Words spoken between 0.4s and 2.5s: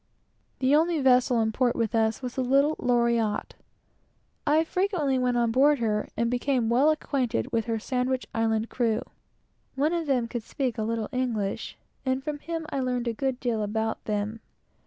The only vessel in port with us was the